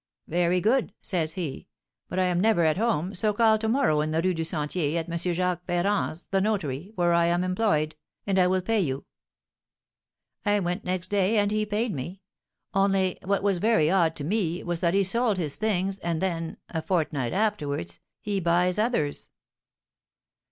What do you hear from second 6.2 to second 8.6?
the notary, where I am employed, and I